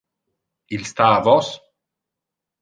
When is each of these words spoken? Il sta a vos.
Il 0.77 0.83
sta 0.89 1.07
a 1.17 1.19
vos. 1.27 1.49